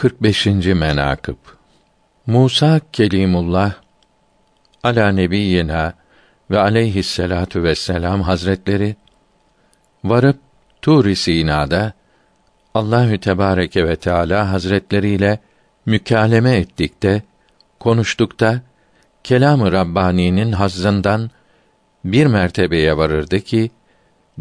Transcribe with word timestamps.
45. 0.00 0.46
menakıb 0.66 1.36
Musa 2.26 2.80
Kelimullah 2.92 3.74
ala 4.82 5.12
nebiyyina 5.12 5.94
ve 6.50 6.58
aleyhisselatu 6.58 7.62
vesselam 7.62 8.22
hazretleri 8.22 8.96
varıp 10.04 10.36
Tur-i 10.82 11.16
Sina'da 11.16 11.92
Allahü 12.74 13.18
Tebareke 13.18 13.88
ve 13.88 13.96
Teala 13.96 14.52
Hazretleri 14.52 15.10
ile 15.10 15.38
mükaleme 15.86 16.56
ettikte, 16.56 17.22
konuştukta 17.80 18.60
kelam-ı 19.24 19.72
Rabbani'nin 19.72 20.52
hazzından 20.52 21.30
bir 22.04 22.26
mertebeye 22.26 22.96
varırdı 22.96 23.40
ki 23.40 23.70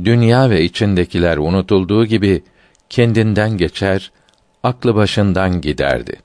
dünya 0.03 0.49
ve 0.49 0.63
içindekiler 0.63 1.37
unutulduğu 1.37 2.05
gibi 2.05 2.43
kendinden 2.89 3.57
geçer, 3.57 4.11
aklı 4.63 4.95
başından 4.95 5.61
giderdi. 5.61 6.19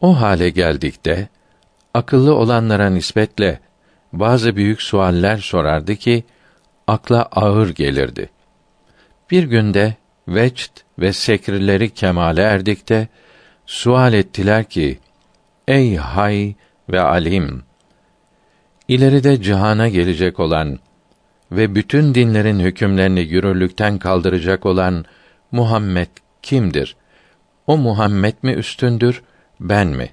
O 0.00 0.20
hale 0.20 0.50
geldikte 0.50 1.28
akıllı 1.94 2.34
olanlara 2.34 2.90
nispetle 2.90 3.60
bazı 4.12 4.56
büyük 4.56 4.82
sualler 4.82 5.36
sorardı 5.36 5.96
ki 5.96 6.24
akla 6.86 7.22
ağır 7.22 7.68
gelirdi. 7.68 8.30
Bir 9.30 9.44
günde 9.44 9.94
vecd 10.28 10.70
ve 10.98 11.12
sekirleri 11.12 11.90
kemale 11.90 12.42
erdikte 12.42 13.08
sual 13.66 14.12
ettiler 14.12 14.64
ki: 14.64 14.98
Ey 15.68 15.96
hay 15.96 16.54
ve 16.90 17.00
alim! 17.00 17.62
İleride 18.88 19.42
cihana 19.42 19.88
gelecek 19.88 20.40
olan 20.40 20.78
ve 21.52 21.74
bütün 21.74 22.14
dinlerin 22.14 22.60
hükümlerini 22.60 23.20
yürürlükten 23.20 23.98
kaldıracak 23.98 24.66
olan 24.66 25.04
Muhammed 25.52 26.08
kimdir? 26.42 26.96
O 27.68 27.76
Muhammed 27.76 28.34
mi 28.42 28.52
üstündür, 28.52 29.22
ben 29.60 29.86
mi? 29.86 30.12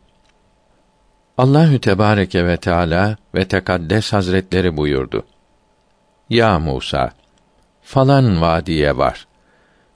Allahü 1.37 1.79
Tebareke 1.79 2.45
ve 2.47 2.57
Teala 2.57 3.17
ve 3.35 3.47
Tekaddes 3.47 4.13
Hazretleri 4.13 4.77
buyurdu. 4.77 5.25
Ya 6.29 6.59
Musa, 6.59 7.11
falan 7.81 8.41
vadiye 8.41 8.97
var. 8.97 9.27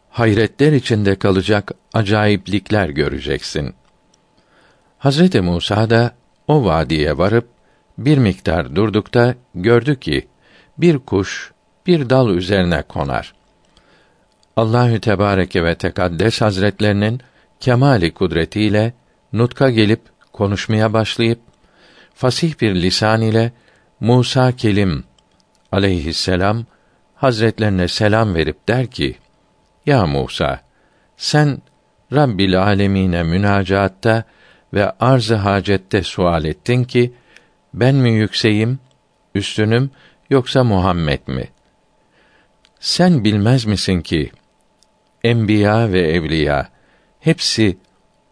Hayretler 0.09 0.73
içinde 0.73 1.15
kalacak 1.15 1.71
acayiplikler 1.93 2.89
göreceksin. 2.89 3.75
Hazreti 4.97 5.41
Musa 5.41 5.89
da 5.89 6.11
o 6.47 6.65
vadiye 6.65 7.17
varıp 7.17 7.47
bir 7.97 8.17
miktar 8.17 8.75
durdukta 8.75 9.35
gördü 9.55 9.99
ki 9.99 10.27
bir 10.77 10.99
kuş 10.99 11.51
bir 11.87 12.09
dal 12.09 12.29
üzerine 12.29 12.81
konar. 12.81 13.33
Allahü 14.55 14.99
Tebareke 14.99 15.63
ve 15.63 15.75
Tekaddes 15.75 16.41
Hazretlerinin 16.41 17.21
kemali 17.59 18.13
kudretiyle 18.13 18.93
nutka 19.33 19.69
gelip 19.69 20.01
konuşmaya 20.33 20.93
başlayıp 20.93 21.39
fasih 22.13 22.61
bir 22.61 22.75
lisan 22.75 23.21
ile 23.21 23.51
Musa 23.99 24.51
kelim 24.51 25.03
aleyhisselam 25.71 26.65
hazretlerine 27.15 27.87
selam 27.87 28.35
verip 28.35 28.67
der 28.67 28.87
ki: 28.87 29.17
Ya 29.85 30.05
Musa, 30.05 30.61
sen 31.17 31.61
Rabbil 32.13 32.61
alemine 32.61 33.23
münacaatta 33.23 34.23
ve 34.73 34.91
arz-ı 34.91 35.35
hacette 35.35 36.03
sual 36.03 36.45
ettin 36.45 36.83
ki 36.83 37.13
ben 37.73 37.95
mi 37.95 38.11
yükseğim, 38.11 38.79
üstünüm 39.35 39.91
yoksa 40.29 40.63
Muhammed 40.63 41.27
mi? 41.27 41.49
Sen 42.79 43.23
bilmez 43.23 43.65
misin 43.65 44.01
ki 44.01 44.31
enbiya 45.23 45.91
ve 45.91 46.01
evliya 46.01 46.69
hepsi 47.19 47.77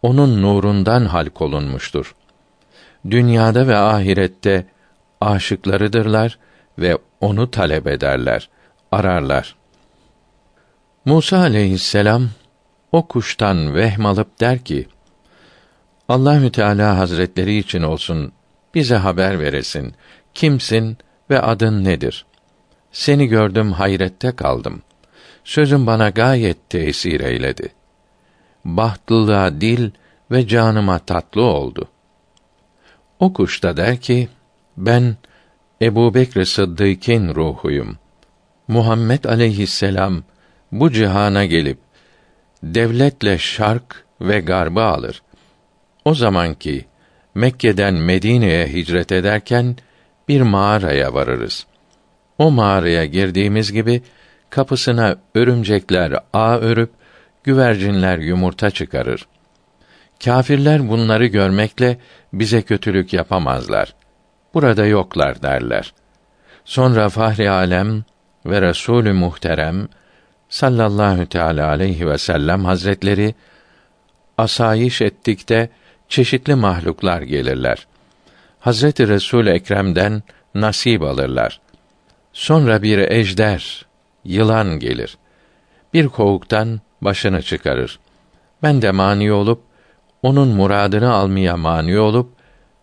onun 0.02 0.42
nurundan 0.42 1.04
halk 1.04 1.42
olunmuştur. 1.42 2.14
Dünyada 3.10 3.68
ve 3.68 3.76
ahirette 3.76 4.66
aşıklarıdırlar 5.20 6.38
ve 6.78 6.98
onu 7.20 7.50
talep 7.50 7.86
ederler, 7.86 8.48
ararlar. 8.92 9.56
Musa 11.04 11.38
aleyhisselam 11.38 12.28
o 12.92 13.08
kuştan 13.08 13.74
vehm 13.74 14.06
alıp 14.06 14.40
der 14.40 14.58
ki: 14.58 14.88
Allahü 16.08 16.52
Teala 16.52 16.98
Hazretleri 16.98 17.56
için 17.56 17.82
olsun 17.82 18.32
bize 18.74 18.96
haber 18.96 19.40
veresin. 19.40 19.94
Kimsin 20.34 20.98
ve 21.30 21.40
adın 21.40 21.84
nedir? 21.84 22.26
Seni 22.92 23.26
gördüm 23.26 23.72
hayrette 23.72 24.36
kaldım. 24.36 24.82
Sözün 25.44 25.86
bana 25.86 26.08
gayet 26.10 26.70
tesir 26.70 27.20
eyledi. 27.20 27.77
Bahtlılığa 28.76 29.60
dil 29.60 29.90
ve 30.30 30.46
canıma 30.46 30.98
tatlı 30.98 31.42
oldu. 31.42 31.88
O 33.20 33.32
kuş 33.32 33.62
da 33.62 33.76
der 33.76 34.00
ki, 34.00 34.28
ben 34.76 35.16
Ebu 35.82 36.14
Bekr 36.14 36.44
Sıddık'ın 36.44 37.34
ruhuyum. 37.34 37.98
Muhammed 38.68 39.24
aleyhisselam 39.24 40.22
bu 40.72 40.92
cihana 40.92 41.44
gelip 41.44 41.78
devletle 42.62 43.38
şark 43.38 44.04
ve 44.20 44.40
garbı 44.40 44.82
alır. 44.82 45.22
O 46.04 46.14
zamanki 46.14 46.84
Mekke'den 47.34 47.94
Medine'ye 47.94 48.66
hicret 48.66 49.12
ederken 49.12 49.76
bir 50.28 50.40
mağaraya 50.40 51.14
varırız. 51.14 51.66
O 52.38 52.50
mağaraya 52.50 53.04
girdiğimiz 53.04 53.72
gibi 53.72 54.02
kapısına 54.50 55.16
örümcekler 55.34 56.20
ağ 56.32 56.58
örüp 56.58 56.90
güvercinler 57.48 58.18
yumurta 58.18 58.70
çıkarır. 58.70 59.26
Kâfirler 60.24 60.88
bunları 60.88 61.26
görmekle 61.26 61.98
bize 62.32 62.62
kötülük 62.62 63.12
yapamazlar. 63.12 63.94
Burada 64.54 64.86
yoklar 64.86 65.42
derler. 65.42 65.94
Sonra 66.64 67.08
Fahri 67.08 67.50
Alem 67.50 68.04
ve 68.46 68.62
Resulü 68.62 69.12
Muhterem 69.12 69.88
sallallahu 70.48 71.26
teala 71.26 71.68
aleyhi 71.68 72.08
ve 72.08 72.18
sellem 72.18 72.64
hazretleri 72.64 73.34
asayiş 74.38 75.02
ettikte 75.02 75.70
çeşitli 76.08 76.54
mahluklar 76.54 77.22
gelirler. 77.22 77.86
Hazreti 78.60 79.08
Resul 79.08 79.46
Ekrem'den 79.46 80.22
nasip 80.54 81.02
alırlar. 81.02 81.60
Sonra 82.32 82.82
bir 82.82 82.98
ejder, 82.98 83.86
yılan 84.24 84.78
gelir. 84.78 85.18
Bir 85.94 86.08
kovuktan 86.08 86.80
başını 87.02 87.42
çıkarır. 87.42 87.98
Ben 88.62 88.82
de 88.82 88.90
mani 88.90 89.32
olup 89.32 89.62
onun 90.22 90.48
muradını 90.48 91.12
almaya 91.12 91.56
mani 91.56 91.98
olup 91.98 92.32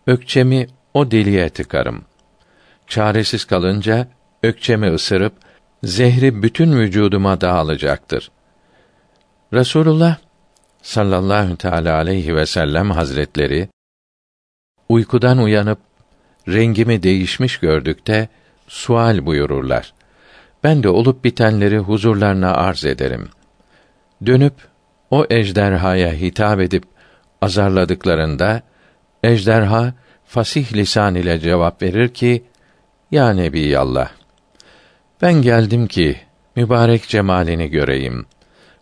ökçemi 0.06 0.66
o 0.94 1.10
deliğe 1.10 1.48
tıkarım. 1.48 2.04
Çaresiz 2.86 3.44
kalınca 3.44 4.08
ökçemi 4.42 4.94
ısırıp 4.94 5.32
zehri 5.82 6.42
bütün 6.42 6.72
vücuduma 6.72 7.40
dağılacaktır. 7.40 8.30
Resulullah 9.52 10.16
sallallahu 10.82 11.56
teala 11.56 11.94
aleyhi 11.94 12.36
ve 12.36 12.46
sellem 12.46 12.90
hazretleri 12.90 13.68
uykudan 14.88 15.38
uyanıp 15.38 15.78
rengimi 16.48 17.02
değişmiş 17.02 17.58
gördükte 17.58 18.28
sual 18.68 19.26
buyururlar. 19.26 19.94
Ben 20.64 20.82
de 20.82 20.88
olup 20.88 21.24
bitenleri 21.24 21.78
huzurlarına 21.78 22.52
arz 22.52 22.84
ederim. 22.84 23.28
Dönüp 24.26 24.54
o 25.10 25.26
ejderhaya 25.30 26.12
hitap 26.12 26.60
edip 26.60 26.84
azarladıklarında 27.42 28.62
ejderha 29.22 29.94
fasih 30.24 30.72
lisan 30.72 31.14
ile 31.14 31.40
cevap 31.40 31.82
verir 31.82 32.08
ki: 32.08 32.44
Ya 33.10 33.30
Nebiyallah, 33.30 34.10
ben 35.22 35.42
geldim 35.42 35.86
ki 35.86 36.16
mübarek 36.56 37.08
cemalini 37.08 37.70
göreyim. 37.70 38.26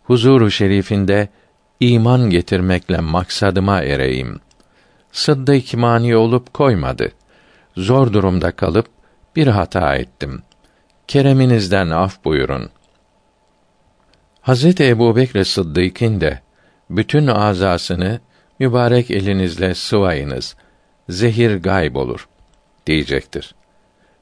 Huzuru 0.03 0.51
şerifinde 0.51 1.29
iman 1.79 2.29
getirmekle 2.29 2.99
maksadıma 2.99 3.81
ereyim. 3.81 4.39
Sıddık 5.11 5.73
mani 5.73 6.15
olup 6.15 6.53
koymadı. 6.53 7.11
Zor 7.77 8.13
durumda 8.13 8.51
kalıp 8.51 8.87
bir 9.35 9.47
hata 9.47 9.95
ettim. 9.95 10.41
Kereminizden 11.07 11.89
af 11.89 12.25
buyurun. 12.25 12.69
Hazreti 14.45 14.83
Ebubekr 14.87 15.43
Sıddık'ın 15.43 16.21
de 16.21 16.39
bütün 16.89 17.27
azasını 17.27 18.19
mübarek 18.59 19.11
elinizle 19.11 19.75
sıvayınız. 19.75 20.55
Zehir 21.09 21.55
gayb 21.55 21.95
olur 21.95 22.27
diyecektir. 22.87 23.55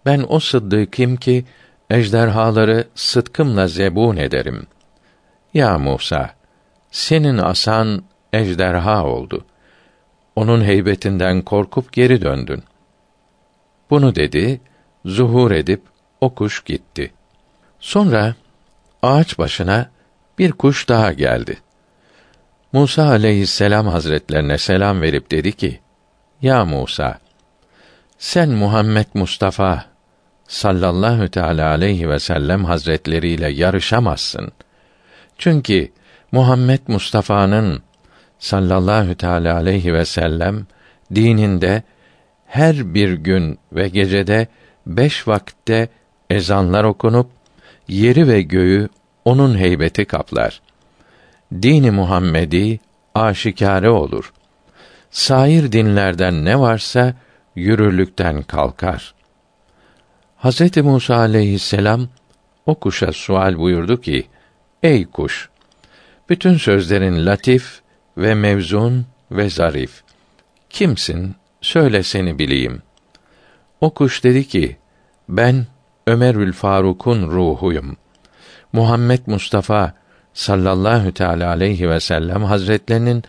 Ben 0.06 0.26
o 0.30 0.40
sıddıkım 0.40 1.16
ki 1.16 1.46
ejderhaları 1.90 2.88
sıdkımla 2.96 3.68
zebun 3.68 4.18
ederim. 4.18 4.68
Ya 5.54 5.80
Musa, 5.80 6.34
senin 6.92 7.38
asan 7.38 8.04
ejderha 8.34 9.06
oldu. 9.06 9.46
Onun 10.36 10.64
heybetinden 10.64 11.42
korkup 11.42 11.94
geri 11.94 12.22
döndün. 12.22 12.64
Bunu 13.90 14.16
dedi, 14.16 14.62
zuhur 15.06 15.52
edip 15.52 15.82
o 16.22 16.36
kuş 16.36 16.64
gitti. 16.64 17.12
Sonra 17.80 18.36
ağaç 19.02 19.38
başına 19.38 19.94
bir 20.40 20.52
kuş 20.52 20.90
daha 20.90 21.14
geldi. 21.14 21.58
Musa 22.74 23.08
aleyhisselam 23.10 23.88
hazretlerine 23.88 24.58
selam 24.58 25.02
verip 25.02 25.32
dedi 25.32 25.52
ki: 25.52 25.80
Ya 26.42 26.66
Musa, 26.66 27.20
sen 28.18 28.50
Muhammed 28.50 29.08
Mustafa 29.14 29.86
sallallahu 30.48 31.28
teala 31.28 31.70
aleyhi 31.70 32.10
ve 32.10 32.20
sellem 32.20 32.66
hazretleriyle 32.66 33.50
yarışamazsın. 33.50 34.52
Çünkü 35.38 35.92
Muhammed 36.32 36.80
Mustafa'nın 36.88 37.82
sallallahu 38.40 39.16
teala 39.16 39.56
aleyhi 39.56 39.94
ve 39.94 40.06
sellem 40.06 40.68
dininde 41.16 41.84
her 42.46 42.94
bir 42.94 43.14
gün 43.14 43.60
ve 43.72 43.88
gecede 43.88 44.48
beş 44.86 45.28
vakitte 45.28 45.90
ezanlar 46.30 46.84
okunup 46.84 47.30
yeri 47.88 48.28
ve 48.28 48.42
göğü 48.42 48.90
onun 49.26 49.58
heybeti 49.58 50.06
kaplar. 50.06 50.62
Dini 51.62 51.92
Muhammedi 51.92 52.80
aşikare 53.16 53.90
olur. 53.90 54.34
Sair 55.12 55.72
dinlerden 55.72 56.46
ne 56.46 56.60
varsa 56.60 57.14
yürürlükten 57.56 58.42
kalkar. 58.42 59.14
Hazreti 60.38 60.82
Musa 60.82 61.16
aleyhisselam 61.16 62.08
o 62.66 62.76
kuşa 62.76 63.12
sual 63.12 63.58
buyurdu 63.58 64.02
ki: 64.02 64.28
Ey 64.84 65.06
kuş! 65.06 65.50
Bütün 66.30 66.58
sözlerin 66.58 67.26
latif 67.26 67.82
ve 68.18 68.36
mevzun 68.36 69.06
ve 69.32 69.50
zarif. 69.50 70.04
Kimsin? 70.70 71.36
Söyle 71.62 72.04
seni 72.04 72.40
bileyim. 72.40 72.82
O 73.82 73.94
kuş 73.94 74.24
dedi 74.24 74.48
ki: 74.48 74.78
Ben 75.30 75.68
Ömerül 76.08 76.54
Faruk'un 76.54 77.32
ruhuyum. 77.32 77.98
Muhammed 78.74 79.20
Mustafa 79.26 79.94
sallallahu 80.34 81.12
teala 81.12 81.50
aleyhi 81.50 81.90
ve 81.90 82.00
sellem 82.00 82.44
hazretlerinin 82.44 83.24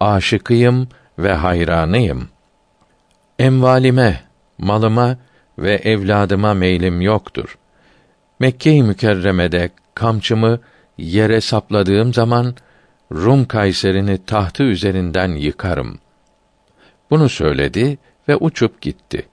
aşıkıyım 0.00 0.88
ve 1.18 1.32
hayranıyım. 1.32 2.28
Emvalime, 3.38 4.20
malıma 4.58 5.16
ve 5.58 5.74
evladıma 5.74 6.54
meylim 6.54 7.00
yoktur. 7.00 7.58
Mekke-i 8.40 8.82
Mükerreme'de 8.82 9.70
kamçımı 9.94 10.58
yere 10.98 11.40
sapladığım 11.40 12.14
zaman 12.14 12.54
Rum 13.12 13.44
Kayserini 13.44 14.24
tahtı 14.24 14.62
üzerinden 14.62 15.28
yıkarım. 15.28 15.98
Bunu 17.10 17.28
söyledi 17.28 17.98
ve 18.28 18.36
uçup 18.36 18.80
gitti. 18.80 19.28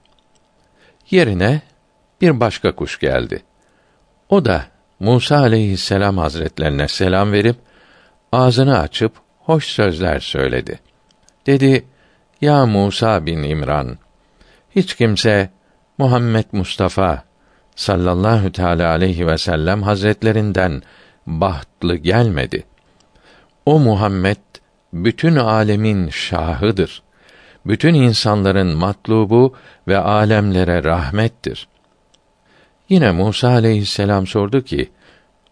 Yerine 1.10 1.62
bir 2.20 2.40
başka 2.40 2.72
kuş 2.72 2.98
geldi. 2.98 3.42
O 4.28 4.44
da 4.44 4.71
Musa 5.02 5.38
aleyhisselam 5.38 6.18
hazretlerine 6.18 6.88
selam 6.88 7.32
verip 7.32 7.56
ağzını 8.32 8.78
açıp 8.78 9.12
hoş 9.38 9.64
sözler 9.64 10.20
söyledi. 10.20 10.80
Dedi: 11.46 11.84
Ya 12.40 12.66
Musa 12.66 13.26
bin 13.26 13.42
İmran, 13.42 13.98
hiç 14.70 14.94
kimse 14.94 15.50
Muhammed 15.98 16.44
Mustafa 16.52 17.24
sallallahu 17.76 18.52
teala 18.52 18.90
aleyhi 18.90 19.26
ve 19.26 19.38
sellem 19.38 19.82
hazretlerinden 19.82 20.82
bahtlı 21.26 21.96
gelmedi. 21.96 22.64
O 23.66 23.78
Muhammed 23.78 24.36
bütün 24.92 25.36
alemin 25.36 26.08
şahıdır. 26.08 27.02
Bütün 27.66 27.94
insanların 27.94 28.76
matlubu 28.76 29.54
ve 29.88 29.98
alemlere 29.98 30.84
rahmettir. 30.84 31.68
Yine 32.92 33.12
Musa 33.12 33.48
aleyhisselam 33.48 34.26
sordu 34.26 34.64
ki: 34.64 34.90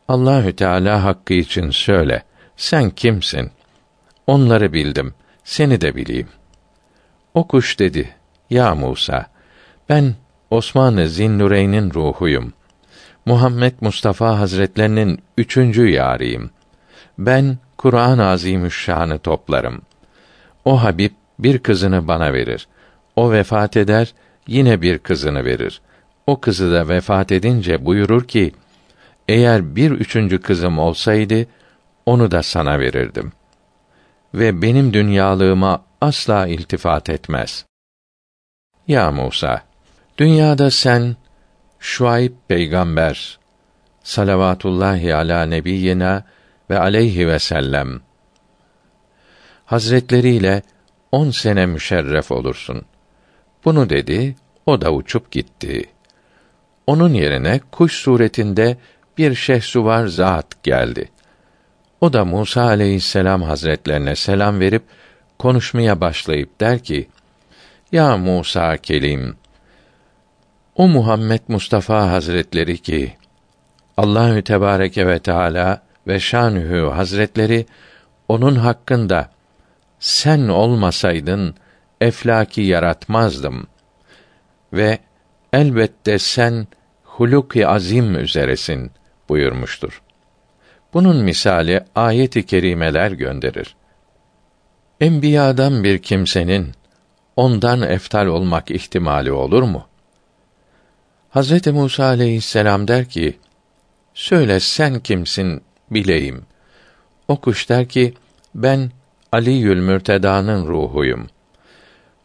Allahü 0.08 0.56
Teala 0.56 1.04
hakkı 1.04 1.34
için 1.34 1.70
söyle. 1.70 2.22
Sen 2.56 2.90
kimsin? 2.90 3.50
Onları 4.26 4.72
bildim. 4.72 5.14
Seni 5.44 5.80
de 5.80 5.96
bileyim. 5.96 6.28
O 7.34 7.46
kuş 7.46 7.78
dedi: 7.78 8.14
Ya 8.50 8.74
Musa, 8.74 9.26
ben 9.88 10.14
Osman-ı 10.50 11.08
Zinnureyn'in 11.08 11.94
ruhuyum. 11.94 12.52
Muhammed 13.26 13.72
Mustafa 13.80 14.38
Hazretlerinin 14.38 15.22
üçüncü 15.38 15.88
yarıyım. 15.88 16.50
Ben 17.18 17.58
Kur'an-ı 17.78 18.24
Azimüşşan'ı 18.26 19.18
toplarım. 19.18 19.82
O 20.64 20.82
Habib 20.82 21.12
bir 21.38 21.58
kızını 21.58 22.08
bana 22.08 22.32
verir. 22.32 22.68
O 23.16 23.32
vefat 23.32 23.76
eder, 23.76 24.14
yine 24.46 24.82
bir 24.82 24.98
kızını 24.98 25.44
verir. 25.44 25.80
O 26.30 26.40
kızı 26.40 26.72
da 26.72 26.88
vefat 26.88 27.32
edince 27.32 27.84
buyurur 27.84 28.28
ki, 28.28 28.52
eğer 29.28 29.76
bir 29.76 29.90
üçüncü 29.90 30.40
kızım 30.40 30.78
olsaydı, 30.78 31.46
onu 32.06 32.30
da 32.30 32.42
sana 32.42 32.78
verirdim. 32.78 33.32
Ve 34.34 34.62
benim 34.62 34.92
dünyalığıma 34.92 35.84
asla 36.00 36.46
iltifat 36.46 37.10
etmez. 37.10 37.66
Ya 38.88 39.12
Musa, 39.12 39.62
dünyada 40.18 40.70
sen, 40.70 41.16
Şuayb 41.78 42.32
peygamber, 42.48 43.38
salavatullahi 44.02 45.14
ala 45.14 45.46
nebiyyina 45.46 46.24
ve 46.70 46.78
aleyhi 46.78 47.28
ve 47.28 47.38
sellem, 47.38 48.00
hazretleriyle 49.64 50.62
on 51.12 51.30
sene 51.30 51.66
müşerref 51.66 52.32
olursun. 52.32 52.84
Bunu 53.64 53.90
dedi, 53.90 54.36
o 54.66 54.80
da 54.80 54.92
uçup 54.92 55.30
gitti. 55.30 55.90
Onun 56.86 57.14
yerine 57.14 57.60
kuş 57.72 57.92
suretinde 57.92 58.76
bir 59.18 59.34
şehsuvar 59.34 60.06
zat 60.06 60.62
geldi. 60.62 61.08
O 62.00 62.12
da 62.12 62.24
Musa 62.24 62.62
aleyhisselam 62.62 63.42
hazretlerine 63.42 64.16
selam 64.16 64.60
verip 64.60 64.82
konuşmaya 65.38 66.00
başlayıp 66.00 66.60
der 66.60 66.78
ki: 66.78 67.08
Ya 67.92 68.16
Musa 68.16 68.76
kelim, 68.76 69.36
o 70.76 70.88
Muhammed 70.88 71.40
Mustafa 71.48 72.10
Hazretleri 72.10 72.78
ki 72.78 73.16
Allahü 73.96 74.42
Tebareke 74.42 75.06
ve 75.06 75.18
Teala 75.18 75.82
ve 76.06 76.20
Şanühü 76.20 76.90
Hazretleri 76.90 77.66
onun 78.28 78.56
hakkında 78.56 79.30
sen 79.98 80.48
olmasaydın 80.48 81.54
eflaki 82.00 82.60
yaratmazdım 82.60 83.66
ve 84.72 84.98
elbette 85.52 86.18
sen 86.18 86.66
huluk-i 87.04 87.66
azim 87.66 88.14
üzeresin 88.14 88.90
buyurmuştur. 89.28 90.02
Bunun 90.94 91.16
misali 91.16 91.84
ayet-i 91.94 92.46
kerimeler 92.46 93.10
gönderir. 93.10 93.76
Enbiyadan 95.00 95.84
bir 95.84 95.98
kimsenin 95.98 96.72
ondan 97.36 97.82
eftal 97.82 98.26
olmak 98.26 98.70
ihtimali 98.70 99.32
olur 99.32 99.62
mu? 99.62 99.86
Hazreti 101.30 101.72
Musa 101.72 102.04
aleyhisselam 102.04 102.88
der 102.88 103.08
ki, 103.08 103.38
söyle 104.14 104.60
sen 104.60 105.00
kimsin 105.00 105.62
bileyim. 105.90 106.42
O 107.28 107.40
kuş 107.40 107.68
der 107.68 107.88
ki, 107.88 108.14
ben 108.54 108.90
Ali 109.32 109.50
Yülmürteda'nın 109.50 110.66
ruhuyum. 110.66 111.26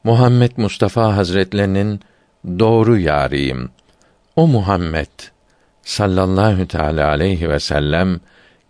Muhammed 0.03 0.51
Mustafa 0.57 1.15
Hazretlerinin 1.15 1.99
doğru 2.59 2.97
yarıyım. 2.97 3.69
O 4.35 4.47
Muhammed 4.47 5.07
sallallahu 5.83 6.67
teala 6.67 7.07
aleyhi 7.07 7.49
ve 7.49 7.59
sellem 7.59 8.19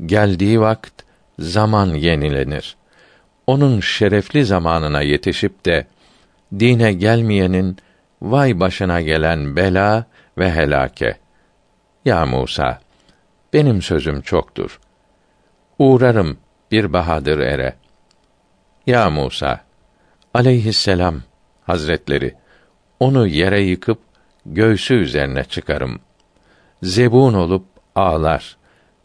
geldiği 0.06 0.62
vakt 0.62 1.02
zaman 1.40 1.88
yenilenir. 1.88 2.76
Onun 3.48 3.80
şerefli 3.80 4.46
zamanına 4.46 5.02
yetişip 5.02 5.66
de 5.66 5.88
dine 6.60 6.94
gelmeyenin 6.94 7.78
vay 8.22 8.60
başına 8.60 9.02
gelen 9.02 9.56
bela 9.56 10.06
ve 10.38 10.52
helake. 10.52 11.18
Ya 12.06 12.26
Musa, 12.26 12.80
benim 13.54 13.82
sözüm 13.82 14.22
çoktur. 14.22 14.80
Uğrarım 15.80 16.38
bir 16.72 16.94
bahadır 16.94 17.40
ere. 17.40 17.76
Ya 18.88 19.10
Musa, 19.10 19.60
aleyhisselam 20.34 21.22
hazretleri, 21.64 22.36
onu 23.06 23.28
yere 23.28 23.62
yıkıp 23.62 24.00
göğsü 24.46 24.94
üzerine 24.94 25.44
çıkarım. 25.44 26.00
Zebun 26.84 27.34
olup 27.34 27.66
ağlar, 27.96 28.58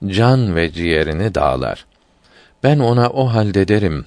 can 0.07 0.57
ve 0.57 0.73
ciğerini 0.73 1.35
dağlar. 1.35 1.87
Ben 2.63 2.79
ona 2.79 3.09
o 3.09 3.27
halde 3.27 3.69
derim, 3.69 4.07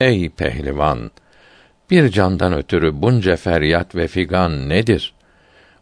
ey 0.00 0.30
pehlivan, 0.30 1.10
bir 1.90 2.08
candan 2.08 2.52
ötürü 2.52 3.02
bunca 3.02 3.36
feryat 3.36 3.94
ve 3.94 4.08
figan 4.08 4.68
nedir? 4.68 5.14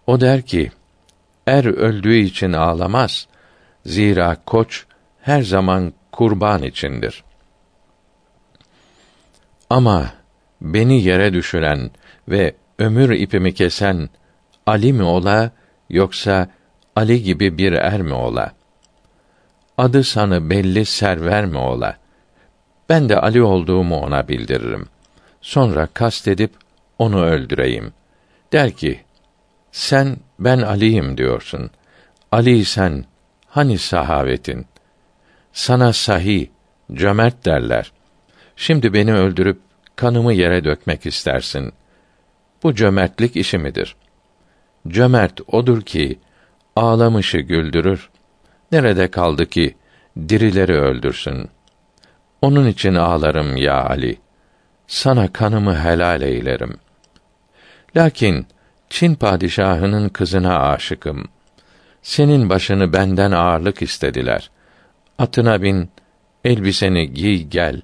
O 0.07 0.21
der 0.21 0.43
ki, 0.43 0.71
er 1.47 1.65
öldüğü 1.65 2.17
için 2.17 2.53
ağlamaz. 2.53 3.27
Zira 3.87 4.37
koç 4.47 4.85
her 5.21 5.43
zaman 5.43 5.93
kurban 6.13 6.63
içindir. 6.63 7.25
Ama 9.71 10.13
beni 10.61 11.03
yere 11.03 11.33
düşüren 11.33 11.91
ve 12.29 12.55
ömür 12.81 13.11
ipimi 13.11 13.55
kesen 13.55 14.09
Ali 14.67 14.93
mi 14.93 15.03
ola 15.03 15.51
yoksa 15.91 16.49
Ali 16.97 17.23
gibi 17.23 17.59
bir 17.59 17.73
er 17.73 18.03
mi 18.03 18.15
ola? 18.15 18.53
Adı 19.79 20.05
sanı 20.05 20.51
belli 20.51 20.85
server 20.85 21.47
mi 21.47 21.59
ola? 21.59 21.97
Ben 22.89 23.09
de 23.09 23.21
Ali 23.21 23.43
olduğumu 23.43 24.01
ona 24.01 24.29
bildiririm. 24.29 24.89
Sonra 25.41 25.87
kastedip 25.87 26.53
onu 26.99 27.25
öldüreyim. 27.25 27.93
Der 28.53 28.71
ki, 28.71 29.01
sen 29.73 30.17
ben 30.39 30.59
Ali'yim 30.59 31.17
diyorsun. 31.17 31.71
Ali 32.33 32.65
sen, 32.65 33.05
hani 33.47 33.79
sahavetin? 33.79 34.67
Sana 35.53 35.93
sahi, 35.93 36.51
cömert 36.93 37.45
derler. 37.45 37.93
Şimdi 38.57 38.93
beni 38.93 39.15
öldürüp 39.15 39.61
kanımı 39.97 40.33
yere 40.33 40.65
dökmek 40.65 41.07
istersin. 41.07 41.73
Bu 42.63 42.75
cömertlik 42.75 43.37
işi 43.37 43.59
midir? 43.59 43.97
Cömert 44.89 45.41
odur 45.47 45.83
ki 45.83 46.19
ağlamışı 46.77 47.39
güldürür. 47.39 48.11
Nerede 48.73 49.11
kaldı 49.11 49.47
ki 49.47 49.77
dirileri 50.29 50.75
öldürsün? 50.75 51.49
Onun 52.43 52.67
için 52.67 52.95
ağlarım 52.95 53.57
ya 53.57 53.85
Ali. 53.85 54.19
Sana 54.87 55.33
kanımı 55.33 55.79
helal 55.79 56.23
eylerim. 56.23 56.77
Lakin 57.97 58.47
Çin 58.91 59.15
padişahının 59.15 60.09
kızına 60.09 60.59
aşıkım. 60.71 61.29
Senin 62.03 62.49
başını 62.49 62.93
benden 62.93 63.31
ağırlık 63.31 63.83
istediler. 63.83 64.51
Atına 65.19 65.63
bin, 65.63 65.91
elbiseni 66.45 67.15
giy 67.15 67.43
gel, 67.43 67.83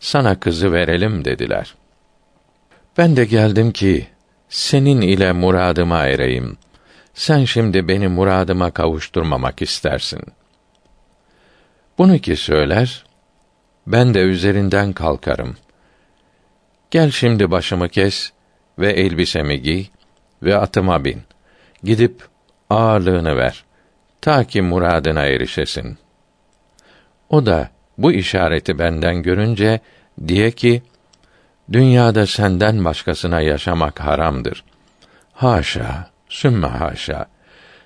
sana 0.00 0.40
kızı 0.40 0.72
verelim 0.72 1.24
dediler. 1.24 1.74
Ben 3.00 3.16
de 3.16 3.24
geldim 3.24 3.72
ki 3.72 4.06
senin 4.48 5.00
ile 5.00 5.32
muradıma 5.32 6.06
ereyim. 6.06 6.56
Sen 7.14 7.44
şimdi 7.44 7.88
beni 7.88 8.08
muradıma 8.08 8.70
kavuşturmamak 8.70 9.62
istersin. 9.62 10.20
Bunu 11.98 12.18
ki 12.18 12.36
söyler, 12.36 13.04
ben 13.86 14.14
de 14.14 14.20
üzerinden 14.20 14.92
kalkarım. 14.92 15.56
Gel 16.90 17.10
şimdi 17.10 17.50
başımı 17.50 17.88
kes 17.88 18.32
ve 18.78 18.92
elbisemi 18.92 19.62
giy 19.62 19.86
ve 20.42 20.56
atıma 20.56 21.04
bin. 21.04 21.22
Gidip 21.82 22.28
ağırlığını 22.70 23.36
ver. 23.36 23.64
Ta 24.20 24.44
ki 24.44 24.62
muradına 24.62 25.26
erişesin. 25.26 25.98
O 27.28 27.46
da 27.46 27.70
bu 27.98 28.12
işareti 28.12 28.78
benden 28.78 29.22
görünce 29.22 29.80
diye 30.28 30.50
ki 30.50 30.82
dünyada 31.72 32.26
senden 32.26 32.84
başkasına 32.84 33.40
yaşamak 33.40 34.00
haramdır. 34.00 34.64
Haşa, 35.32 36.10
sümme 36.28 36.66
haşa. 36.66 37.26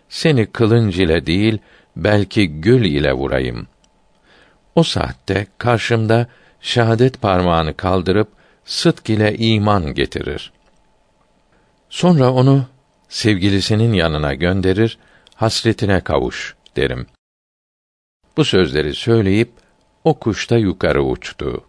Seni 0.09 0.47
kılınç 0.47 0.97
ile 0.97 1.27
değil, 1.27 1.59
belki 1.97 2.61
gül 2.61 2.85
ile 2.85 3.13
vurayım. 3.13 3.67
O 4.75 4.83
saatte 4.83 5.47
karşımda 5.59 6.27
şahadet 6.61 7.23
parmağını 7.23 7.77
kaldırıp 7.77 8.29
sıdk 8.65 9.11
ile 9.11 9.37
iman 9.37 9.95
getirir. 9.95 10.53
Sonra 11.89 12.33
onu 12.33 12.67
sevgilisinin 13.09 13.93
yanına 13.93 14.35
gönderir, 14.35 14.99
hasretine 15.35 16.01
kavuş 16.01 16.55
derim. 16.77 17.07
Bu 18.37 18.45
sözleri 18.45 18.95
söyleyip 18.95 19.53
o 20.05 20.19
kuş 20.19 20.51
da 20.51 20.57
yukarı 20.57 21.03
uçtu. 21.03 21.65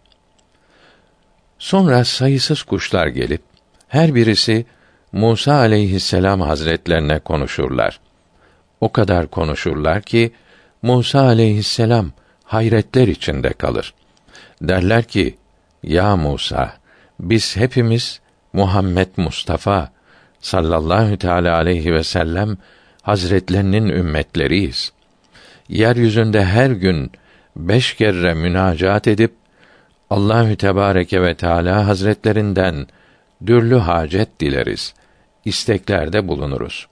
Sonra 1.58 2.04
sayısız 2.04 2.62
kuşlar 2.62 3.06
gelip 3.06 3.42
her 3.88 4.14
birisi 4.14 4.66
Musa 5.12 5.54
aleyhisselam 5.54 6.40
hazretlerine 6.40 7.18
konuşurlar. 7.18 8.00
O 8.80 8.92
kadar 8.92 9.26
konuşurlar 9.26 10.02
ki 10.02 10.32
Musa 10.82 11.20
aleyhisselam 11.20 12.12
hayretler 12.44 13.08
içinde 13.08 13.52
kalır. 13.52 13.94
Derler 14.62 15.04
ki: 15.04 15.36
Ya 15.82 16.16
Musa, 16.16 16.72
biz 17.20 17.56
hepimiz 17.56 18.20
Muhammed 18.52 19.08
Mustafa 19.16 19.92
sallallahu 20.40 21.16
teala 21.16 21.56
aleyhi 21.56 21.94
ve 21.94 22.04
sellem 22.04 22.56
hazretlerinin 23.02 23.88
ümmetleriyiz. 23.88 24.92
Yeryüzünde 25.68 26.44
her 26.44 26.70
gün 26.70 27.10
beş 27.56 27.94
kere 27.94 28.34
münacat 28.34 29.06
edip 29.06 29.34
Allahü 30.10 30.56
Tebareke 30.56 31.22
ve 31.22 31.34
Teala 31.34 31.86
Hazretlerinden 31.86 32.86
dürlü 33.46 33.76
hacet 33.76 34.40
dileriz. 34.40 34.94
isteklerde 35.44 36.28
bulunuruz. 36.28 36.86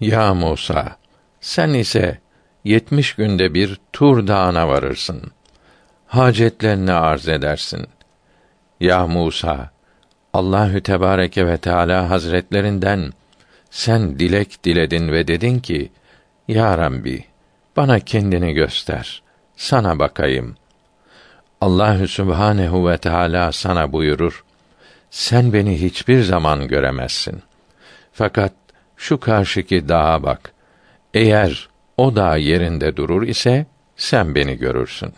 Ya 0.00 0.34
Musa, 0.34 0.96
sen 1.40 1.68
ise 1.68 2.18
yetmiş 2.64 3.14
günde 3.14 3.54
bir 3.54 3.80
Tur 3.92 4.26
Dağı'na 4.26 4.68
varırsın. 4.68 5.22
Hacetlerini 6.06 6.92
arz 6.92 7.28
edersin. 7.28 7.86
Ya 8.80 9.06
Musa, 9.06 9.70
Allahü 10.32 10.82
Tebareke 10.82 11.46
ve 11.46 11.58
Teala 11.58 12.10
Hazretlerinden 12.10 13.12
sen 13.70 14.18
dilek 14.18 14.64
diledin 14.64 15.08
ve 15.08 15.28
dedin 15.28 15.58
ki: 15.58 15.92
Ya 16.48 16.78
Rabbi, 16.78 17.24
bana 17.76 18.00
kendini 18.00 18.52
göster. 18.52 19.22
Sana 19.56 19.98
bakayım. 19.98 20.56
Allahü 21.64 22.08
Sübhanehu 22.08 22.88
ve 22.88 22.98
Teala 22.98 23.52
sana 23.52 23.92
buyurur: 23.92 24.44
Sen 25.10 25.52
beni 25.52 25.80
hiçbir 25.82 26.22
zaman 26.22 26.68
göremezsin. 26.68 27.42
Fakat 28.12 28.52
şu 28.96 29.20
karşıki 29.20 29.88
dağa 29.88 30.22
bak. 30.22 30.52
Eğer 31.14 31.68
o 31.96 32.16
dağ 32.16 32.36
yerinde 32.36 32.96
durur 32.96 33.22
ise 33.22 33.66
sen 33.96 34.34
beni 34.34 34.58
görürsün. 34.58 35.12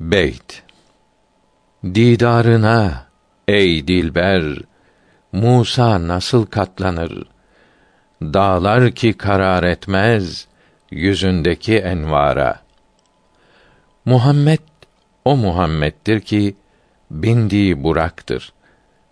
Beyt 0.00 0.62
Didarına 1.84 3.06
ey 3.48 3.88
dilber 3.88 4.44
Musa 5.32 6.08
nasıl 6.08 6.46
katlanır? 6.46 7.24
Dağlar 8.22 8.90
ki 8.90 9.12
karar 9.12 9.62
etmez 9.62 10.48
yüzündeki 10.90 11.78
envara. 11.78 12.65
Muhammed 14.06 14.58
o 15.24 15.36
Muhammed'dir 15.36 16.20
ki 16.20 16.56
bindiği 17.10 17.82
buraktır 17.82 18.52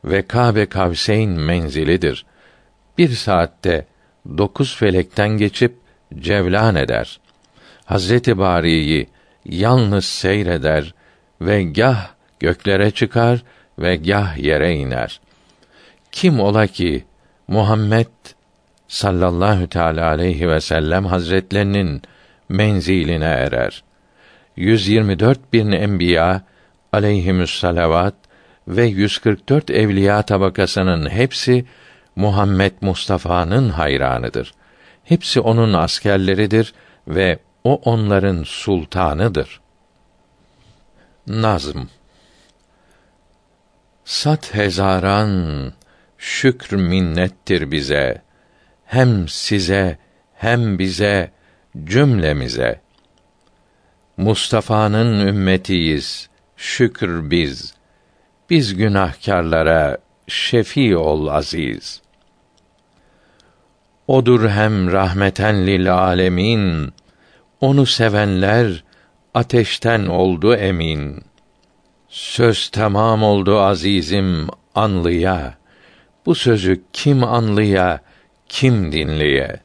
ve 0.04 0.26
Kabe 0.26 0.66
Kavseyn 0.66 1.30
menzilidir. 1.30 2.26
Bir 2.98 3.08
saatte 3.08 3.86
dokuz 4.38 4.76
felekten 4.76 5.28
geçip 5.28 5.76
cevlan 6.18 6.74
eder. 6.74 7.20
Hazreti 7.84 8.38
Bari'yi 8.38 9.06
yalnız 9.44 10.04
seyreder 10.04 10.94
ve 11.40 11.62
gah 11.62 12.08
göklere 12.40 12.90
çıkar 12.90 13.42
ve 13.78 13.96
gah 13.96 14.38
yere 14.38 14.74
iner. 14.74 15.20
Kim 16.12 16.40
ola 16.40 16.66
ki 16.66 17.04
Muhammed 17.48 18.06
sallallahu 18.88 19.68
teala 19.68 20.08
aleyhi 20.08 20.48
ve 20.48 20.60
sellem 20.60 21.06
hazretlerinin 21.06 22.02
menziline 22.48 23.24
erer. 23.24 23.84
124 24.56 25.52
bin 25.52 25.72
enbiya 25.72 26.42
aleyhimüs 26.92 27.60
salavat 27.60 28.14
ve 28.68 28.84
144 28.84 29.70
evliya 29.70 30.22
tabakasının 30.22 31.10
hepsi 31.10 31.64
Muhammed 32.16 32.72
Mustafa'nın 32.80 33.68
hayranıdır. 33.68 34.54
Hepsi 35.04 35.40
onun 35.40 35.72
askerleridir 35.72 36.74
ve 37.08 37.38
o 37.64 37.74
onların 37.74 38.42
sultanıdır. 38.42 39.60
Nazm 41.26 41.78
Sat 44.04 44.54
hezaran 44.54 45.72
şükr 46.18 46.74
minnettir 46.74 47.70
bize. 47.70 48.22
Hem 48.84 49.28
size 49.28 49.98
hem 50.34 50.78
bize 50.78 51.30
cümlemize. 51.84 52.83
Mustafa'nın 54.16 55.26
ümmetiyiz. 55.26 56.28
Şükür 56.56 57.30
biz. 57.30 57.74
Biz 58.50 58.76
günahkarlara 58.76 59.98
şefi 60.28 60.96
ol 60.96 61.26
aziz. 61.26 62.02
Odur 64.06 64.48
hem 64.48 64.92
rahmeten 64.92 65.66
lil 65.66 65.94
alemin. 65.94 66.92
Onu 67.60 67.86
sevenler 67.86 68.84
ateşten 69.34 70.06
oldu 70.06 70.54
emin. 70.54 71.22
Söz 72.08 72.68
tamam 72.68 73.22
oldu 73.22 73.60
azizim 73.60 74.46
anlıya. 74.74 75.54
Bu 76.26 76.34
sözü 76.34 76.82
kim 76.92 77.24
anlıya, 77.24 78.00
kim 78.48 78.92
dinleye? 78.92 79.63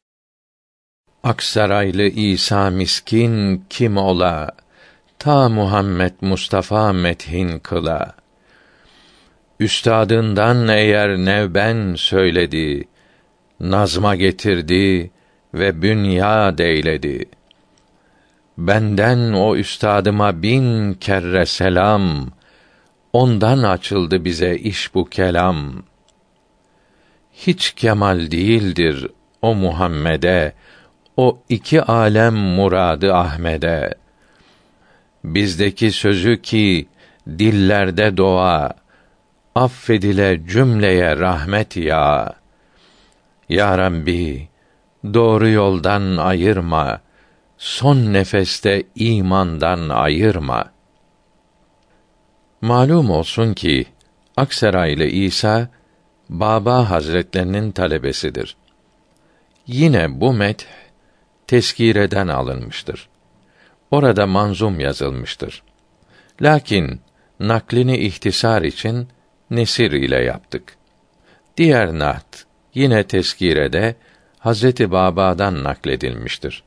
Aksaraylı 1.23 2.03
İsa 2.03 2.69
miskin 2.69 3.65
kim 3.69 3.97
ola? 3.97 4.51
Ta 5.19 5.49
Muhammed 5.49 6.13
Mustafa 6.21 6.93
methin 6.93 7.59
kıla. 7.59 8.15
Üstadından 9.59 10.67
eğer 10.67 11.17
nevben 11.17 11.95
söyledi, 11.95 12.87
nazma 13.59 14.15
getirdi 14.15 15.11
ve 15.53 15.81
bünya 15.81 16.55
eyledi. 16.59 17.25
Benden 18.57 19.33
o 19.33 19.55
üstadıma 19.55 20.41
bin 20.41 20.93
kere 20.93 21.45
selam. 21.45 22.31
Ondan 23.13 23.63
açıldı 23.63 24.25
bize 24.25 24.55
iş 24.55 24.93
bu 24.93 25.05
kelam. 25.05 25.83
Hiç 27.33 27.71
kemal 27.71 28.31
değildir 28.31 29.07
o 29.41 29.55
Muhammed'e, 29.55 30.53
o 31.19 31.39
iki 31.49 31.81
alem 31.81 32.35
muradı 32.35 33.13
Ahmed'e. 33.13 33.93
Bizdeki 35.23 35.91
sözü 35.91 36.41
ki 36.41 36.87
dillerde 37.27 38.17
doğa, 38.17 38.73
affedile 39.55 40.41
cümleye 40.47 41.17
rahmet 41.17 41.77
ya. 41.77 42.33
Ya 43.49 43.77
Rabbi, 43.77 44.47
doğru 45.13 45.49
yoldan 45.49 46.17
ayırma, 46.17 47.01
son 47.57 47.97
nefeste 47.97 48.83
imandan 48.95 49.89
ayırma. 49.89 50.71
Malum 52.61 53.11
olsun 53.11 53.53
ki 53.53 53.85
Aksaray 54.37 55.25
İsa 55.25 55.67
Baba 56.29 56.89
Hazretlerinin 56.89 57.71
talebesidir. 57.71 58.55
Yine 59.67 60.21
bu 60.21 60.33
met 60.33 60.67
teskireden 61.49 62.27
alınmıştır. 62.27 63.09
Orada 63.91 64.27
manzum 64.27 64.79
yazılmıştır. 64.79 65.63
Lakin 66.41 67.01
naklini 67.39 67.97
ihtisar 67.97 68.61
için 68.61 69.07
nesir 69.49 69.91
ile 69.91 70.23
yaptık. 70.23 70.77
Diğer 71.57 71.99
naht 71.99 72.45
yine 72.73 73.03
teskirede 73.03 73.95
Hazreti 74.39 74.91
Baba'dan 74.91 75.63
nakledilmiştir. 75.63 76.63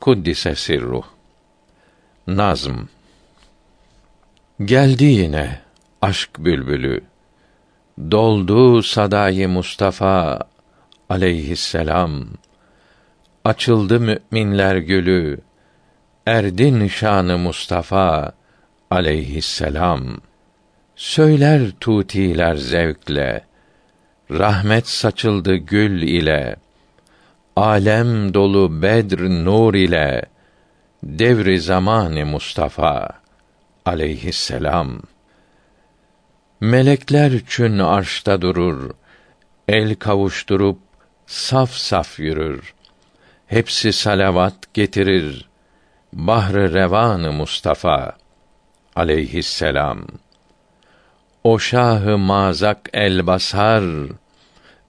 Kuddise 0.00 0.54
sirruh. 0.54 1.04
Nazm 2.26 2.76
Geldi 4.64 5.04
yine 5.04 5.60
aşk 6.02 6.30
bülbülü. 6.38 7.00
Doldu 8.10 8.82
sadayı 8.82 9.48
Mustafa 9.48 10.40
aleyhisselam. 11.08 12.26
Açıldı 13.44 14.00
müminler 14.00 14.76
gülü. 14.76 15.40
Erdi 16.26 16.78
nişanı 16.78 17.38
Mustafa 17.38 18.32
aleyhisselam. 18.90 20.18
Söyler 20.96 21.70
tutiler 21.80 22.56
zevkle. 22.56 23.44
Rahmet 24.30 24.88
saçıldı 24.88 25.56
gül 25.56 26.02
ile. 26.02 26.56
Alem 27.56 28.34
dolu 28.34 28.82
Bedr 28.82 29.20
nur 29.20 29.74
ile. 29.74 30.22
Devri 31.02 31.60
zamanı 31.60 32.26
Mustafa 32.26 33.08
aleyhisselam. 33.86 35.02
Melekler 36.60 37.32
çün 37.46 37.78
arşta 37.78 38.42
durur. 38.42 38.90
El 39.68 39.94
kavuşturup 39.94 40.78
saf 41.26 41.70
saf 41.70 42.18
yürür. 42.18 42.74
Hepsi 43.50 43.92
salavat 43.92 44.74
getirir. 44.74 45.48
Bahrı 46.12 46.74
revanı 46.74 47.32
Mustafa 47.32 48.16
aleyhisselam. 48.96 50.06
O 51.44 51.58
şahı 51.58 52.18
mazak 52.18 52.90
el 52.92 53.26
basar, 53.26 53.84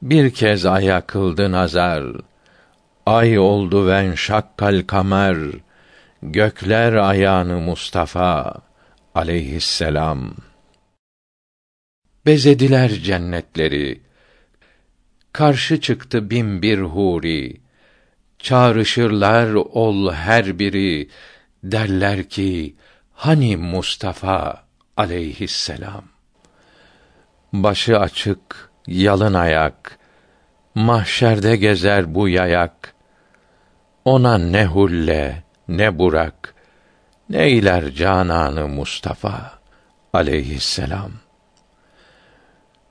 bir 0.01 0.33
kez 0.33 0.65
aya 0.65 1.01
kıldı 1.01 1.51
nazar. 1.51 2.03
Ay 3.05 3.39
oldu 3.39 3.87
ven 3.87 4.15
şakkal 4.15 4.83
kamer, 4.87 5.37
gökler 6.21 6.93
ayağını 6.93 7.59
Mustafa 7.59 8.55
aleyhisselam. 9.15 10.35
Bezediler 12.25 12.89
cennetleri, 12.89 14.01
karşı 15.33 15.81
çıktı 15.81 16.29
bin 16.29 16.61
bir 16.61 16.79
huri, 16.79 17.61
çağrışırlar 18.41 19.53
ol 19.53 20.11
her 20.11 20.59
biri, 20.59 21.09
derler 21.63 22.23
ki, 22.23 22.75
hani 23.13 23.57
Mustafa 23.57 24.63
aleyhisselam. 24.97 26.03
Başı 27.53 27.99
açık, 27.99 28.69
yalın 28.87 29.33
ayak, 29.33 29.97
mahşerde 30.75 31.55
gezer 31.55 32.15
bu 32.15 32.29
yayak. 32.29 32.93
Ona 34.05 34.37
ne 34.37 34.65
hulle, 34.65 35.43
ne 35.67 35.99
burak, 35.99 36.55
ne 37.29 37.49
iler 37.49 37.91
cananı 37.91 38.67
Mustafa 38.67 39.51
aleyhisselam. 40.13 41.11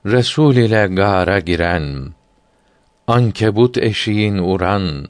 Resul 0.07 0.57
ile 0.57 0.87
gara 0.87 1.39
giren, 1.39 2.15
ankebut 3.07 3.79
eşiğin 3.79 4.39
uran, 4.39 5.09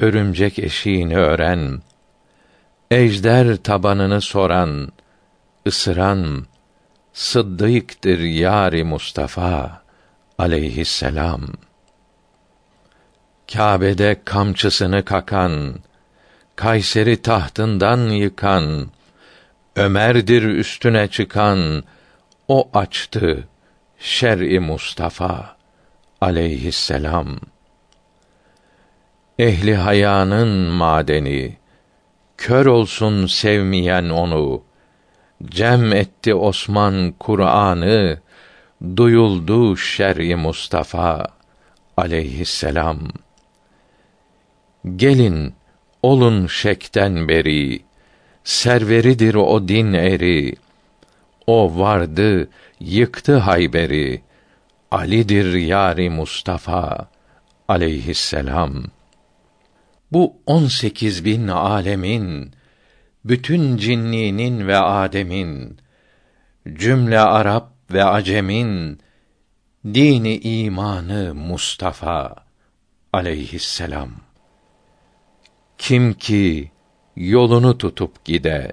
örümcek 0.00 0.58
eşiğini 0.58 1.16
ören, 1.16 1.82
ejder 2.90 3.56
tabanını 3.56 4.20
soran, 4.20 4.92
ısıran, 5.66 6.46
sıddıktır 7.12 8.18
yari 8.18 8.84
Mustafa 8.84 9.82
aleyhisselam. 10.38 11.40
Kâbe'de 13.52 14.20
kamçısını 14.24 15.04
kakan, 15.04 15.74
Kayseri 16.56 17.22
tahtından 17.22 18.08
yıkan, 18.08 18.90
Ömer'dir 19.76 20.42
üstüne 20.42 21.08
çıkan, 21.08 21.84
o 22.48 22.70
açtı 22.74 23.48
şer'i 23.98 24.60
Mustafa 24.60 25.56
aleyhisselam. 26.20 27.40
Ehli 29.38 29.74
hayanın 29.74 30.48
madeni, 30.48 31.56
kör 32.36 32.66
olsun 32.66 33.26
sevmeyen 33.26 34.08
onu, 34.08 34.62
cem 35.44 35.92
etti 35.92 36.34
Osman 36.34 37.14
Kur'an'ı, 37.18 38.20
duyuldu 38.96 39.76
şer'i 39.76 40.36
Mustafa 40.36 41.26
aleyhisselam. 41.96 42.98
Gelin, 44.96 45.54
olun 46.02 46.46
şekten 46.46 47.28
beri, 47.28 47.80
serveridir 48.44 49.34
o 49.34 49.68
din 49.68 49.92
eri. 49.92 50.54
O 51.46 51.78
vardı, 51.78 52.48
yıktı 52.80 53.36
Hayber'i. 53.36 54.22
Ali'dir 54.90 55.54
yari 55.54 56.10
Mustafa 56.10 57.08
aleyhisselam. 57.68 58.84
Bu 60.14 60.36
on 60.46 60.66
sekiz 60.66 61.24
bin 61.24 61.48
alemin, 61.48 62.52
bütün 63.24 63.76
cinninin 63.76 64.68
ve 64.68 64.78
Adem'in, 64.78 65.78
cümle 66.74 67.20
Arap 67.20 67.70
ve 67.92 68.04
Acem'in, 68.04 69.00
dini 69.84 70.36
imanı 70.38 71.34
Mustafa 71.34 72.34
aleyhisselam. 73.12 74.10
Kim 75.78 76.14
ki 76.14 76.70
yolunu 77.16 77.78
tutup 77.78 78.24
gide, 78.24 78.72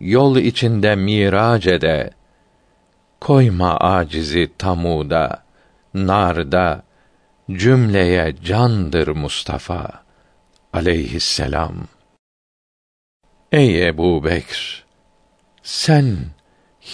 yol 0.00 0.36
içinde 0.36 0.94
mirac 0.96 1.66
ede, 1.66 2.10
koyma 3.20 3.76
acizi 3.76 4.50
tamuda, 4.58 5.44
narda, 5.94 6.82
cümleye 7.50 8.36
candır 8.44 9.08
Mustafa 9.08 10.09
aleyhisselam. 10.72 11.86
Ey 13.52 13.88
Ebu 13.88 14.24
Bekr! 14.24 14.84
Sen 15.62 16.16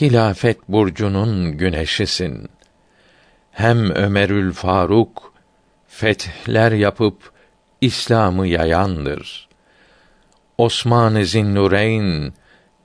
hilafet 0.01 0.69
burcunun 0.69 1.59
güneşisin. 1.59 2.49
Hem 3.51 3.91
Ömerül 3.91 4.53
Faruk 4.53 5.33
fethler 5.89 6.73
yapıp 6.73 7.33
İslam'ı 7.81 8.47
yayandır. 8.47 9.49
Osman-ı 10.59 11.25
Zinnureyn 11.25 12.33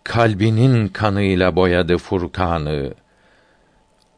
kalbinin 0.04 0.88
kanıyla 0.88 1.56
boyadı 1.56 1.98
Furkan'ı. 1.98 2.94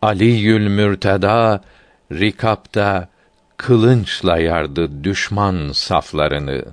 Ali'yül 0.01 0.67
Mürteda 0.67 1.61
rikapta 2.11 3.09
kılınçla 3.63 4.37
yardı 4.37 5.03
düşman 5.03 5.71
saflarını. 5.73 6.65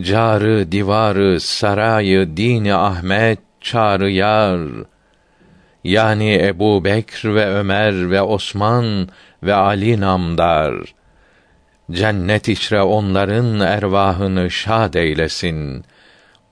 Carı 0.00 0.72
divarı 0.72 1.40
sarayı 1.40 2.36
dini 2.36 2.74
Ahmet 2.74 3.38
çağrı 3.60 4.10
yar. 4.10 4.60
Yani 5.84 6.34
Ebu 6.42 6.84
Bekr 6.84 7.34
ve 7.34 7.46
Ömer 7.46 8.10
ve 8.10 8.22
Osman 8.22 9.08
ve 9.42 9.54
Ali 9.54 10.00
namdar. 10.00 10.74
cennet 11.90 12.48
içre 12.48 12.82
onların 12.82 13.60
ervahını 13.60 14.50
şad 14.50 14.94
eylesin. 14.94 15.84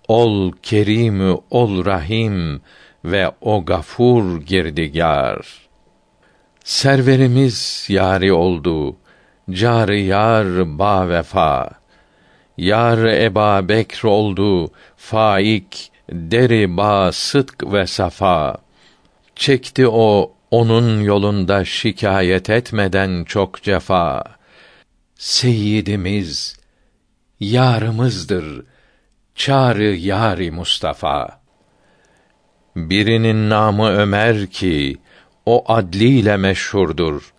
Ol 0.09 0.53
Kerimü 0.63 1.37
ol 1.51 1.85
Rahim 1.85 2.61
ve 3.05 3.31
o 3.41 3.65
gafur 3.65 4.41
girdigar. 4.41 5.66
Serverimiz 6.67 7.87
yari 7.89 8.33
oldu, 8.33 8.97
cari 9.51 10.03
yar 10.03 10.79
ba 10.79 11.09
vefa. 11.09 11.71
Yar 12.57 12.99
Eba 12.99 13.69
Bekr 13.69 14.05
oldu, 14.05 14.71
faik, 14.97 15.93
deri 16.11 16.77
ba 16.77 17.13
sıdk 17.13 17.73
ve 17.73 17.87
safa. 17.87 18.57
Çekti 19.37 19.89
o 19.89 20.33
onun 20.51 21.01
yolunda 21.01 21.65
şikayet 21.65 22.51
etmeden 22.51 23.25
çok 23.25 23.63
cefa. 23.63 24.25
Seyyidimiz 25.15 26.57
yarımızdır. 27.41 28.67
Çağrı 29.35 29.97
yari 29.97 30.51
Mustafa. 30.51 31.41
Birinin 32.77 33.51
namı 33.51 33.89
Ömer 33.89 34.47
ki 34.47 34.97
o 35.47 35.73
adliyle 35.73 36.37
meşhurdur. 36.37 37.33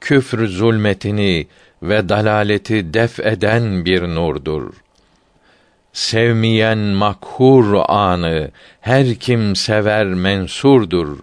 Küfr 0.00 0.46
zulmetini 0.46 1.46
ve 1.82 2.08
dalaleti 2.08 2.94
def 2.94 3.20
eden 3.20 3.84
bir 3.84 4.02
nurdur. 4.02 4.74
Sevmeyen 5.92 6.78
makhur 6.78 7.74
anı 7.88 8.50
her 8.80 9.14
kim 9.14 9.56
sever 9.56 10.06
mensurdur. 10.06 11.18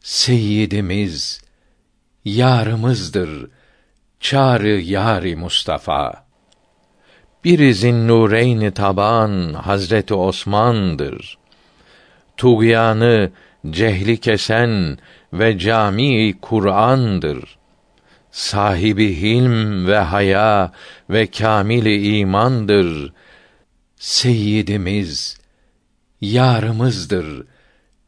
Seyyidimiz 0.00 1.40
yarımızdır. 2.24 3.50
Çağrı 4.20 4.68
yari 4.68 5.36
Mustafa. 5.36 6.26
Bir 7.44 7.58
izin 7.58 8.08
nureyni 8.08 8.70
taban 8.70 9.52
Hazreti 9.52 10.14
Osman'dır. 10.14 11.38
Tuğyanı 12.36 13.30
cehli 13.70 14.16
kesen 14.16 14.98
ve 15.32 15.58
cami 15.58 16.40
Kur'an'dır. 16.40 17.58
Sahibi 18.30 19.20
hilm 19.20 19.86
ve 19.86 19.98
haya 19.98 20.72
ve 21.10 21.26
kamili 21.26 22.18
imandır. 22.18 23.12
Seyyidimiz 23.96 25.38
yarımızdır. 26.20 27.46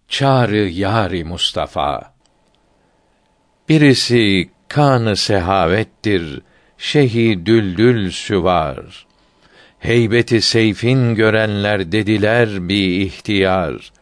Çağrı 0.08 0.68
yari 0.68 1.24
Mustafa. 1.24 2.14
Birisi 3.68 4.50
kanı 4.68 5.16
sehavettir. 5.16 6.40
Şehi 6.78 7.46
düldül 7.46 8.10
süvar. 8.10 9.06
Heybeti 9.78 10.42
seyfin 10.42 11.14
görenler 11.14 11.92
dediler 11.92 12.68
bir 12.68 13.00
ihtiyar. 13.00 13.92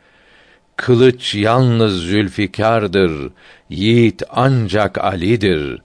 Kılıç 0.76 1.34
yalnız 1.34 2.02
Zülfikar'dır, 2.02 3.32
yiğit 3.70 4.22
ancak 4.30 4.98
Ali'dir. 4.98 5.82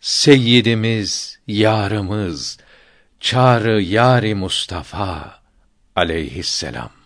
Seyyidimiz, 0.00 1.38
yarımız, 1.46 2.58
çağrı 3.20 3.82
yari 3.82 4.34
Mustafa 4.34 5.34
aleyhisselam. 5.96 6.99